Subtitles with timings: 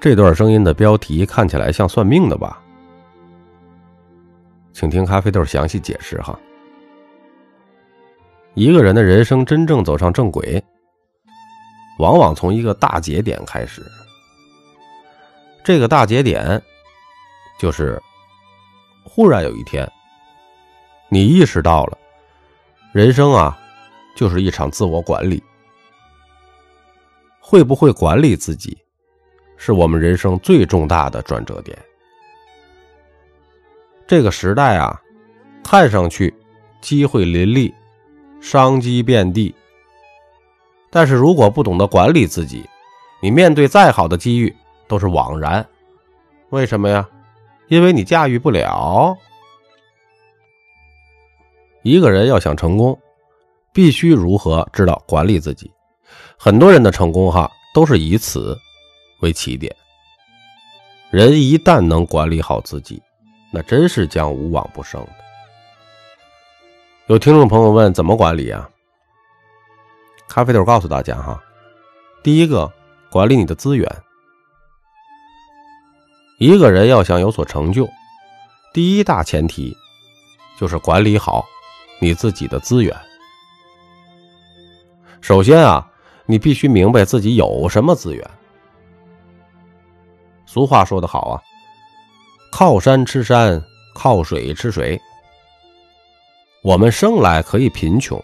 [0.00, 2.58] 这段声音的标题看起来像算命的吧？
[4.72, 6.38] 请听咖啡豆详细解释哈。
[8.54, 10.62] 一个人的人生真正走上正轨，
[11.98, 13.84] 往往从一个大节点开始。
[15.62, 16.60] 这个大节点，
[17.58, 18.00] 就是
[19.04, 19.86] 忽然有一天，
[21.10, 21.98] 你意识到了，
[22.94, 23.58] 人生啊，
[24.16, 25.42] 就是一场自我管理。
[27.38, 28.78] 会不会管理自己？
[29.62, 31.76] 是我们人生最重大的转折点。
[34.06, 34.98] 这个时代啊，
[35.62, 36.34] 看上去
[36.80, 37.72] 机会林立，
[38.40, 39.54] 商机遍地。
[40.88, 42.66] 但是如果不懂得管理自己，
[43.20, 44.56] 你面对再好的机遇
[44.88, 45.64] 都是枉然。
[46.48, 47.06] 为什么呀？
[47.68, 49.14] 因为你驾驭不了。
[51.82, 52.98] 一个人要想成功，
[53.74, 55.70] 必须如何知道管理自己？
[56.38, 58.58] 很多人的成功哈，都是以此。
[59.20, 59.74] 为起点，
[61.10, 63.02] 人一旦能管理好自己，
[63.52, 65.12] 那真是将无往不胜的。
[67.06, 68.68] 有听众朋友问怎么管理啊？
[70.28, 71.42] 咖啡豆告诉大家哈，
[72.22, 72.72] 第一个，
[73.10, 73.86] 管理你的资源。
[76.38, 77.88] 一个人要想有所成就，
[78.72, 79.76] 第一大前提
[80.58, 81.44] 就是管理好
[82.00, 82.96] 你自己的资源。
[85.20, 85.86] 首先啊，
[86.24, 88.30] 你必须明白自己有什么资源。
[90.52, 91.42] 俗话说得好啊，
[92.50, 95.00] 靠山吃山，靠水吃水。
[96.64, 98.20] 我们生来可以贫穷，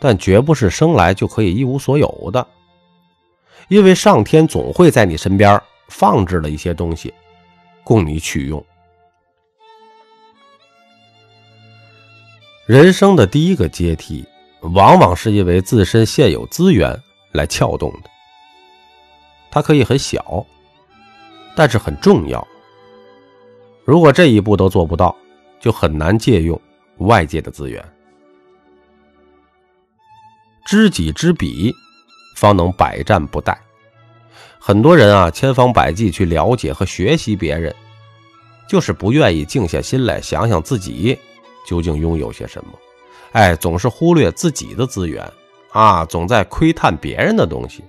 [0.00, 2.46] 但绝不是生来就可以一无所有的，
[3.68, 7.12] 因为上天总会在你身边放置了一些东西，
[7.84, 8.64] 供你取用。
[12.64, 14.26] 人生的第一个阶梯，
[14.62, 16.98] 往往是因为自身现有资源
[17.32, 18.08] 来撬动的，
[19.50, 20.46] 它可以很小。
[21.54, 22.46] 但是很重要。
[23.84, 25.14] 如果这一步都做不到，
[25.60, 26.60] 就很难借用
[26.98, 27.84] 外界的资源。
[30.64, 31.74] 知己知彼，
[32.36, 33.54] 方能百战不殆。
[34.58, 37.74] 很多人啊，千方百计去了解和学习别人，
[38.66, 41.18] 就是不愿意静下心来想想自己
[41.66, 42.70] 究竟拥有些什么。
[43.32, 45.30] 哎，总是忽略自己的资源
[45.70, 47.84] 啊，总在窥探别人的东西，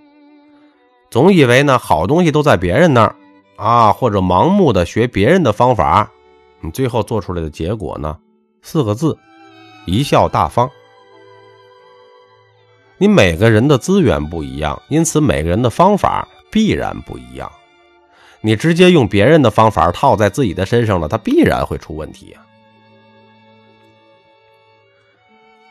[1.09, 3.15] 总以为呢好东西都在别人那儿。
[3.55, 6.11] 啊，或者盲目的学别人的方法，
[6.61, 8.17] 你最后做出来的结果呢？
[8.61, 9.17] 四个字：
[9.85, 10.69] 贻笑大方。
[12.97, 17.51] 你每个人的资源不一样，因此每个人的方法必然不一样。
[18.41, 22.45] 你直接用别人的方法套在自己的身上了，它必然会出问题啊！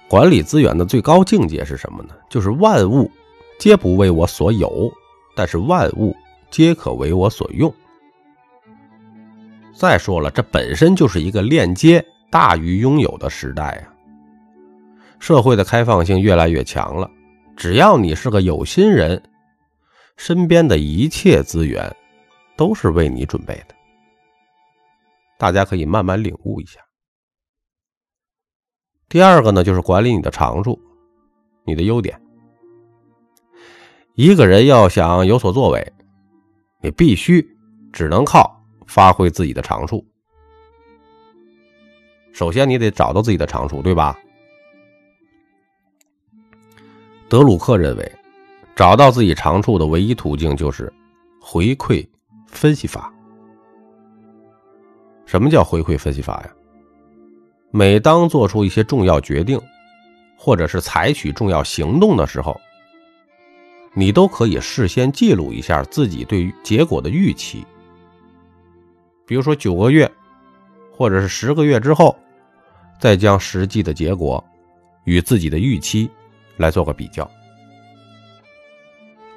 [0.08, 2.14] 管理资源的最高境界是什么呢？
[2.28, 3.10] 就是万物
[3.58, 4.92] 皆不为我所有，
[5.34, 6.16] 但是万物。
[6.54, 7.74] 皆可为我所用。
[9.74, 13.90] 再说了，这本身就是一个链接大于拥有的时代啊！
[15.18, 17.10] 社会的开放性越来越强了，
[17.56, 19.20] 只要你是个有心人，
[20.16, 21.92] 身边的一切资源
[22.56, 23.74] 都是为你准备的。
[25.36, 26.78] 大家可以慢慢领悟一下。
[29.08, 30.80] 第二个呢，就是管理你的长处，
[31.66, 32.16] 你的优点。
[34.14, 35.92] 一个人要想有所作为。
[36.84, 37.42] 你必须
[37.94, 40.04] 只能靠发挥自己的长处。
[42.34, 44.14] 首先，你得找到自己的长处，对吧？
[47.26, 48.12] 德鲁克认为，
[48.76, 50.92] 找到自己长处的唯一途径就是
[51.40, 52.06] 回馈
[52.48, 53.10] 分析法。
[55.24, 56.50] 什么叫回馈分析法呀？
[57.70, 59.58] 每当做出一些重要决定，
[60.36, 62.60] 或者是采取重要行动的时候。
[63.94, 67.64] 你都可以事先记录一下自己对结果的预期，
[69.24, 70.10] 比如说九个月，
[70.92, 72.14] 或者是十个月之后，
[73.00, 74.42] 再将实际的结果
[75.04, 76.10] 与自己的预期
[76.56, 77.30] 来做个比较。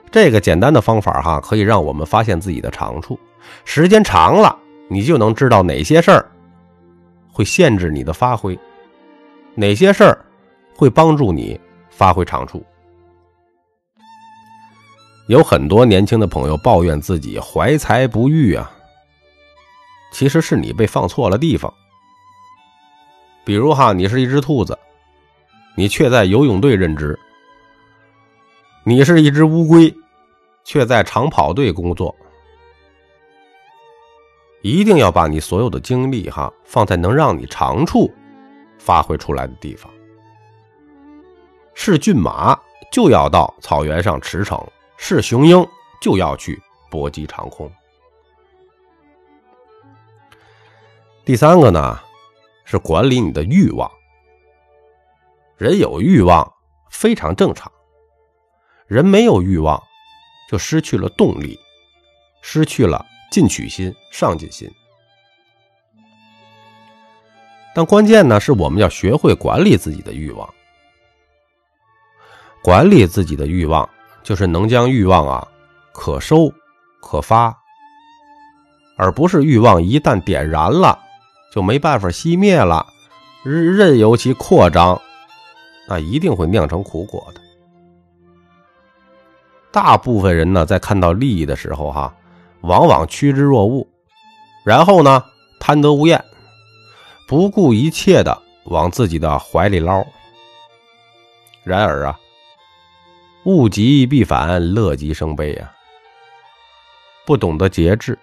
[0.09, 3.19] 这个简单的方法哈，可以让我们发现自己的长处。
[3.63, 4.57] 时间长了，
[4.89, 6.25] 你就能知道哪些事儿
[7.31, 8.57] 会限制你的发挥，
[9.53, 10.25] 哪些事儿
[10.75, 12.65] 会帮助你发挥长处。
[15.27, 18.71] 有很多年轻的朋友抱怨自己怀才不遇啊，
[20.11, 21.73] 其实是你被放错了地方。
[23.43, 24.77] 比如哈，你是一只兔子，
[25.75, 27.13] 你却在游泳队任职；
[28.85, 29.93] 你是一只乌龟，
[30.63, 32.15] 却在长跑队工作。
[34.61, 38.09] 一定要把你所有的精力哈放在能让你长处
[38.79, 39.91] 发挥出来的地方。
[41.73, 42.57] 是骏马，
[42.93, 44.65] 就要到草原上驰骋。
[44.97, 45.65] 是雄鹰
[46.01, 47.71] 就要去搏击长空。
[51.23, 51.99] 第三个呢
[52.65, 53.89] 是管理你的欲望。
[55.57, 56.53] 人有欲望
[56.89, 57.71] 非常正常。
[58.87, 59.81] 人没有欲望
[60.49, 61.59] 就失去了动力
[62.41, 64.69] 失去了进取心上进心。
[67.75, 70.51] 但关键呢是我们要学会管理自己的欲望。
[72.63, 73.87] 管理自己的欲望
[74.27, 75.47] 就是能将欲望啊
[75.93, 76.51] 可收
[76.99, 77.57] 可发，
[78.97, 80.99] 而不是欲望一旦点燃了
[81.49, 82.85] 就没办法熄灭了，
[83.45, 85.01] 任由其扩张，
[85.87, 87.39] 那一定会酿成苦果的。
[89.71, 92.13] 大部分人呢，在看到利益的时候，哈，
[92.59, 93.87] 往往趋之若鹜，
[94.65, 95.23] 然后呢，
[95.57, 96.21] 贪得无厌。
[97.29, 100.05] 不顾一切的往自己的怀里捞。
[101.63, 102.19] 然而啊，
[103.47, 105.71] 物极必反，乐极生悲啊。
[107.25, 108.19] 不懂得节制，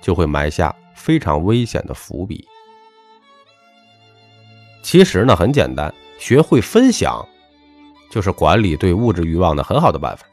[0.00, 2.42] 就会埋下非常危险的伏笔。
[4.82, 7.22] 其实呢，很简单，学会分享，
[8.10, 10.24] 就是管理对物质欲望的很好的办法。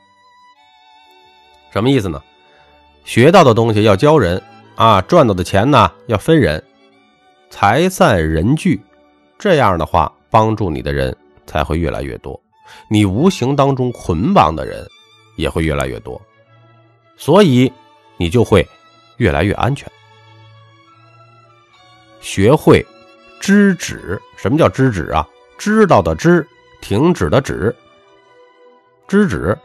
[1.74, 2.24] 什么意思呢？
[3.04, 4.42] 学到的东西要教人
[4.76, 6.64] 啊，赚到的钱呢要分人。
[7.50, 8.82] 财散人聚，
[9.38, 11.14] 这样的话，帮助你的人
[11.46, 12.42] 才会越来越多，
[12.88, 14.88] 你无形当中捆绑的人
[15.36, 16.22] 也会越来越多，
[17.18, 17.72] 所以
[18.18, 18.68] 你就会
[19.18, 19.92] 越来越安全。
[22.22, 22.86] 学会
[23.40, 25.28] 知止，什么叫知止啊？
[25.58, 26.48] 知道的知，
[26.82, 27.76] 停止的止。
[29.08, 29.58] 知止，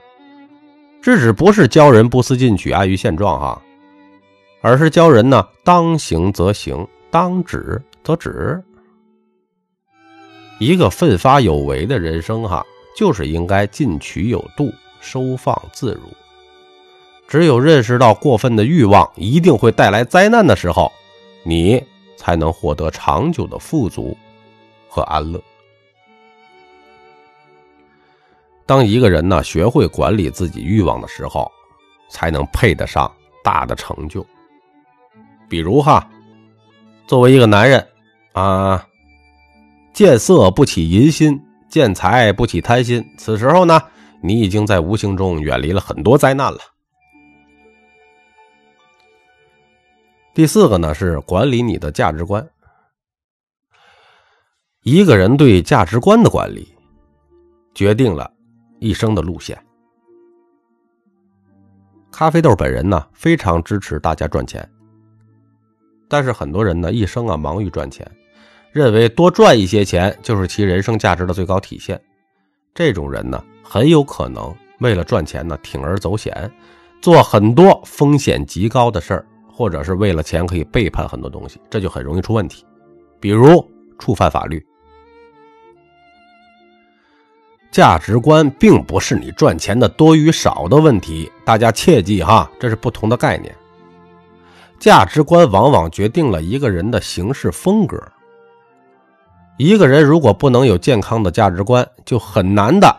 [1.01, 3.63] 知止不是教人不思进取、安于现状哈，
[4.61, 6.87] 而是教人呢，当行则行。
[7.11, 8.63] 当止则止，
[10.59, 12.63] 一个奋发有为的人生，哈，
[12.99, 16.13] 就是应该进取有度，收放自如。
[17.29, 20.91] 只有认识到过分的欲望一定会带来灾难的时候，
[21.45, 21.81] 你
[22.17, 24.19] 才能获得长久的富足
[24.89, 25.41] 和安乐。
[28.67, 31.49] 当一个人呢学会管理自己欲望的时候，
[32.11, 33.09] 才能配得上
[33.45, 34.27] 大的成就。
[35.49, 36.05] 比如哈。
[37.07, 37.87] 作为一个男人，
[38.33, 38.85] 啊，
[39.95, 43.05] 见色不起淫心，见财不起贪心。
[43.17, 43.81] 此时候呢，
[44.23, 46.59] 你已经在无形中远离了很多灾难了。
[50.35, 52.49] 第四个呢，是管理你的价值观。
[54.83, 56.73] 一个人对价值观的管理，
[57.75, 58.33] 决定了
[58.79, 59.61] 一生的路线。
[62.11, 64.67] 咖啡豆本人呢，非常支持大家赚钱。
[66.09, 68.11] 但是很多人呢，一生啊忙于赚钱，
[68.73, 72.01] 认为多赚一些钱就是其人生价值的最高体现。
[72.75, 76.51] 这种人呢，很有可能为了赚钱呢，铤而走险，
[77.01, 82.65] 做很多风险极高的事儿，或者是为了钱可以背叛很多东西，这就很容易出问题，
[83.19, 83.69] 比如
[83.99, 84.65] 触犯法律。
[87.71, 93.55] 价值观并不是你赚钱的多与少的问题，大家切记哈，这是不同的概念。
[94.79, 98.01] 价值观往往决定了一个人的行事风格。
[99.59, 102.97] 一个人如果不能有健康的价值观，就很难的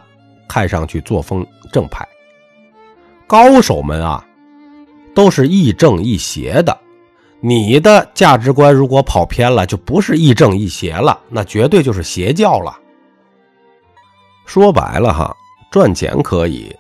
[0.48, 2.08] 看上去作风正派。
[3.26, 4.26] 高手们啊，
[5.16, 6.78] 都是亦正亦邪的。
[7.40, 12.78] 你的价值观如果跑偏了，就不是亦正亦邪了，那绝对就是邪教了。
[14.46, 15.34] 说白了哈，
[15.72, 16.76] 赚钱可以，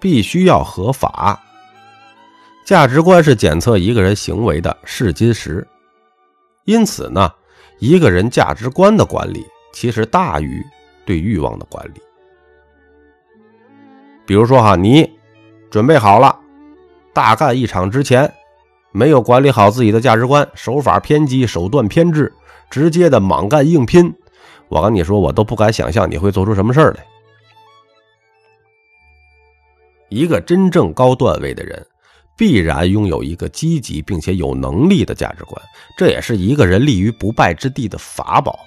[0.00, 1.38] 必须要合法。
[2.64, 5.66] 价值观是检测一个人行为的试金石，
[6.64, 7.30] 因此呢，
[7.82, 10.64] 一个人价值观的管理其实大于
[11.04, 12.00] 对欲望的管理。
[14.24, 15.18] 比如说哈，你
[15.68, 16.38] 准备好了
[17.12, 18.32] 大干一场之前，
[18.92, 22.32] 没有管理好自己的价值观，手法偏激，手段偏执，
[22.70, 24.14] 直接的莽干硬拼，
[24.68, 27.04] 我跟你说，我都不敢想象你会做出什么事儿来。
[30.08, 31.84] 一个真正高段位的人。
[32.36, 35.62] 必然拥有一个积极并且有能力的价值观，
[35.96, 38.58] 这也是一个人立于不败之地的法宝。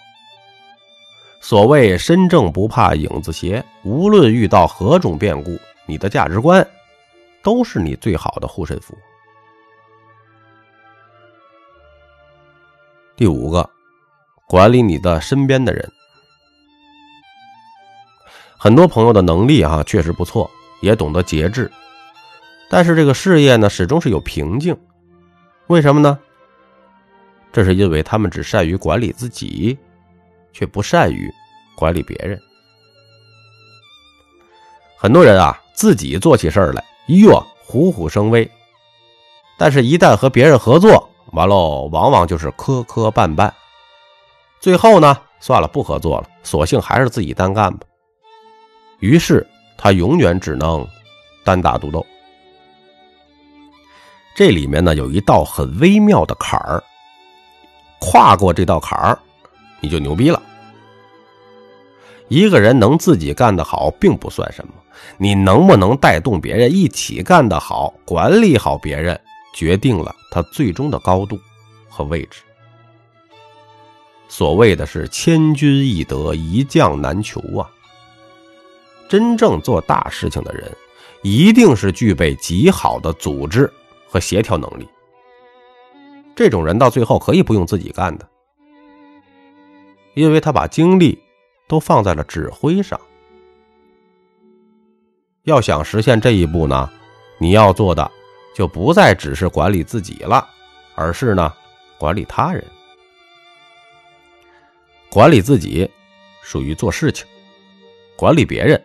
[1.42, 6.66] 所谓身正不怕影子斜，无论遇到何种变故，你的价值观
[7.44, 8.98] 都是你最好的护身符。
[13.16, 13.70] 第五个，
[14.48, 15.92] 管理你的身边的人。
[18.58, 20.50] 很多朋友的能力啊，确实不错，
[20.82, 21.72] 也懂得节制。
[22.70, 24.76] 但是这个事业呢，始终是有瓶颈，
[25.68, 26.20] 为什么呢？
[27.54, 29.78] 这是因为他们只善于管理自己，
[30.52, 31.32] 却不善于
[31.76, 32.42] 管理别人。
[34.98, 38.50] 很多人啊，自己做起事儿来，哟，虎虎生威，
[39.58, 43.50] 但是，一旦和别人合作，完喽，往往就是磕磕绊绊，
[44.60, 47.86] 最后呢，算了，不合作了，索性还是自己单干吧。
[49.00, 49.46] 于是
[49.78, 50.86] 他永远只能
[51.44, 52.06] 单打独斗。
[54.36, 56.84] 这里面呢，有一道很微妙的坎儿，
[58.02, 59.18] 跨过这道坎儿，
[59.80, 60.42] 你就牛逼了。
[62.28, 64.74] 一个人能自己干得好，并不算什么，
[65.18, 69.18] 你能不能带动别人一起干得好，管理好别人，
[69.54, 71.40] 决定了他最终的高度
[71.88, 72.42] 和位置。
[74.28, 77.70] 所谓的是千军易得，一将难求啊。
[79.08, 80.70] 真正做大事情的人，
[81.22, 83.72] 一定是具备极好的组织。
[84.08, 84.88] 和协调能力，
[86.36, 88.28] 这种人到最后可以不用自己干的，
[90.14, 91.18] 因为他把精力
[91.68, 93.00] 都放在了指挥上。
[95.44, 96.90] 要想实现这一步呢，
[97.38, 98.10] 你要做的
[98.56, 100.48] 就不再只是管理自己了，
[100.96, 101.54] 而是呢
[101.98, 102.64] 管理他人。
[105.10, 105.90] 管理自己
[106.42, 107.26] 属于做事情，
[108.16, 108.84] 管理别人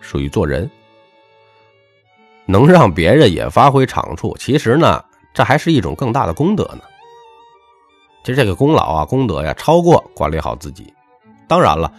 [0.00, 0.70] 属于做人。
[2.50, 5.02] 能让别人也发挥长处，其实呢，
[5.32, 6.80] 这还是一种更大的功德呢。
[8.24, 10.92] 其实这个功劳啊、功德呀，超过管理好自己。
[11.48, 11.92] 当然了，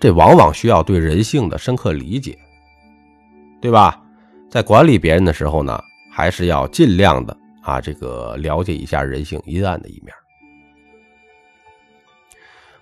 [0.00, 2.36] 这往往需要对人性的深刻理解，
[3.60, 4.02] 对吧？
[4.50, 10.12] 在管理别人的时候呢，还是要尽量的啊，这个了解一下人性阴暗的一面。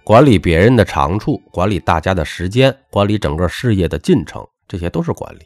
[0.04, 5.40] 管理别人的长处，管理大家的时间，管理整个事业的进程，这些都是管理。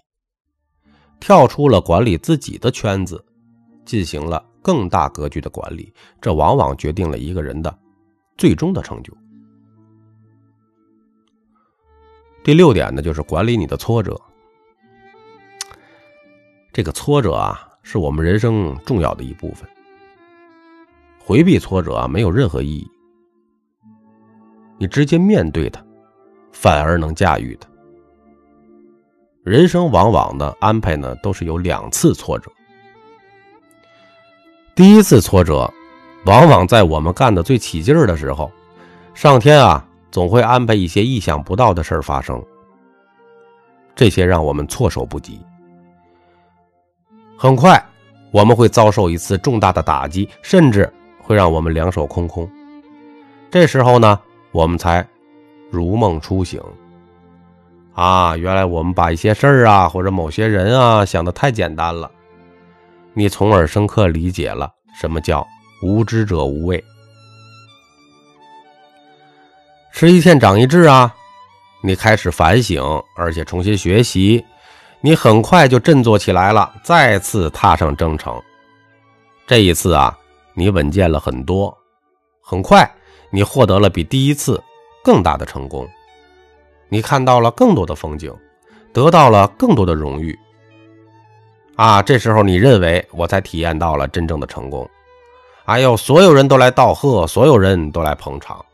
[1.20, 3.22] 跳出了管理自己的圈子，
[3.84, 7.78] 进行了更大格局的管理，这往往决定了一个人的
[8.36, 9.14] 最终的成就。
[12.42, 14.18] 第六点呢，就是管理你的挫折。
[16.72, 19.68] 这个挫折啊，是我们人生重要的一部分。
[21.18, 22.90] 回避挫折啊，没有任何意义。
[24.78, 25.84] 你直接面对它，
[26.50, 27.69] 反而能驾驭它。
[29.50, 32.48] 人生往往的安排呢，都是有两次挫折。
[34.76, 35.68] 第一次挫折，
[36.24, 38.48] 往往在我们干的最起劲儿的时候，
[39.12, 42.40] 上天啊总会安排一些意想不到的事儿发生，
[43.96, 45.40] 这些让我们措手不及。
[47.36, 47.84] 很快，
[48.30, 50.88] 我们会遭受一次重大的打击，甚至
[51.20, 52.48] 会让我们两手空空。
[53.50, 54.16] 这时候呢，
[54.52, 55.04] 我们才
[55.72, 56.62] 如梦初醒。
[57.94, 62.10] 啊，原来我们把一些事儿啊，或者某些人啊，想的太简单了。
[63.12, 65.46] 你从而深刻理解了什么叫
[65.82, 66.82] 无知者无畏。
[69.92, 71.12] 吃一堑长一智啊，
[71.82, 72.82] 你开始反省，
[73.16, 74.42] 而且重新学习，
[75.00, 78.40] 你很快就振作起来了，再次踏上征程。
[79.46, 80.16] 这一次啊，
[80.54, 81.76] 你稳健了很多，
[82.40, 82.88] 很快
[83.30, 84.62] 你获得了比第一次
[85.04, 85.86] 更大的成功。
[86.90, 88.34] 你看到了更多的风景，
[88.92, 90.38] 得到了更多的荣誉，
[91.76, 94.86] 啊，这时候你认为我才体验到了真正的成功，
[95.66, 98.64] 哎呦，所有人都来道贺，所有人都来捧场，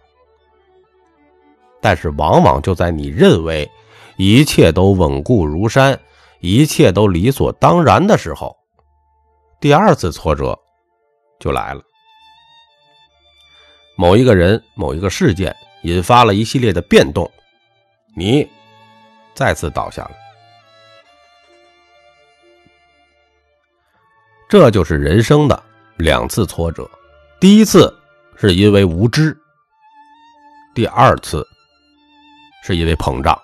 [1.81, 3.71] 但是往往就在你认为
[4.17, 6.01] 一切都稳固如山，
[6.41, 8.57] 一切都理所当然的时候，
[9.61, 10.59] 第二次挫折
[11.39, 11.83] 就来了。
[13.95, 17.31] 某一个人、某一个事件引发了一系列的变动。
[18.19, 18.49] 你
[19.35, 20.13] 再次倒下了，
[24.49, 25.63] 这就是人生的
[25.99, 26.89] 两次挫折。
[27.39, 27.95] 第一次
[28.35, 29.37] 是因为无知，
[30.75, 31.47] 第二次
[32.63, 33.39] 是因为膨胀。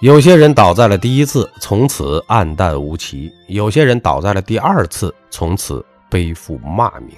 [0.00, 7.16] 有些人倒在了第一次，从此黯淡无奇；有些人倒在了第二次，从此背负骂名。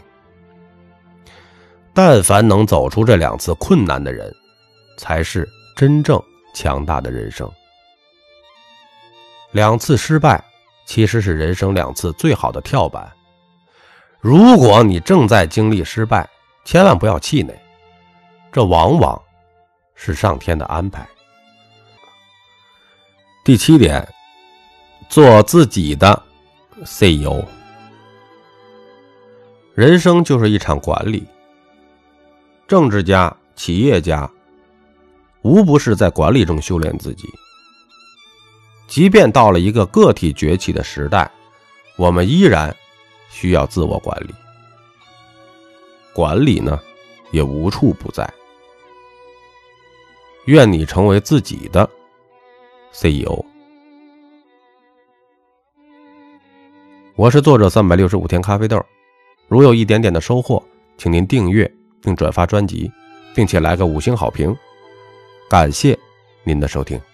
[1.92, 4.34] 但凡能走出这两次困难的人，
[5.00, 7.50] 才是真正强大的人生。
[9.50, 10.45] 两次失败
[10.85, 13.11] 其实是人生两次最好的跳板。
[14.21, 16.28] 如果你正在经历失败，
[16.66, 17.59] 千万不要气馁，
[18.52, 19.19] 这往往
[19.95, 21.09] 是上天的安排。
[23.42, 24.07] 第七点，
[25.09, 26.23] 做自己的
[26.83, 27.42] CEO。
[29.75, 31.26] 人生就是一场管理，
[32.69, 34.30] 政治家、企业家。
[35.42, 37.28] 无不是在管理中修炼自己。
[38.87, 41.30] 即便到了一个个体崛起的时代，
[41.97, 42.75] 我们依然
[43.30, 44.35] 需要自我管理。
[46.12, 46.78] 管理呢，
[47.30, 48.28] 也无处不在。
[50.47, 51.88] 愿你成为自己的
[52.92, 53.44] CEO。
[57.14, 58.85] 我是作者三百六十五天咖啡豆，
[59.47, 60.61] 如有一点点的收获，
[60.97, 61.70] 请您订阅
[62.02, 62.90] 并转发专辑，
[63.35, 64.56] 并且来个五星好评，
[65.50, 65.99] 感谢
[66.45, 67.10] 您的收听。